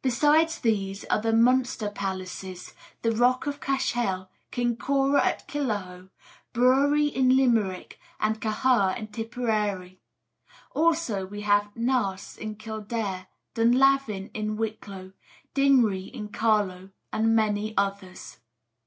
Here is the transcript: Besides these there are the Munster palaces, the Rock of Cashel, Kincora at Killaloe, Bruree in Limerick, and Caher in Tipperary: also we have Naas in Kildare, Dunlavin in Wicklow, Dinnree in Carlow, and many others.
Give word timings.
Besides 0.00 0.60
these 0.60 1.02
there 1.02 1.12
are 1.12 1.20
the 1.20 1.34
Munster 1.34 1.90
palaces, 1.90 2.72
the 3.02 3.12
Rock 3.12 3.46
of 3.46 3.60
Cashel, 3.60 4.30
Kincora 4.50 5.22
at 5.22 5.46
Killaloe, 5.48 6.08
Bruree 6.54 7.08
in 7.08 7.36
Limerick, 7.36 7.98
and 8.18 8.40
Caher 8.40 8.96
in 8.96 9.08
Tipperary: 9.08 10.00
also 10.70 11.26
we 11.26 11.42
have 11.42 11.74
Naas 11.76 12.38
in 12.38 12.54
Kildare, 12.54 13.26
Dunlavin 13.54 14.30
in 14.32 14.56
Wicklow, 14.56 15.12
Dinnree 15.54 16.10
in 16.10 16.28
Carlow, 16.30 16.88
and 17.12 17.36
many 17.36 17.74
others. 17.76 18.38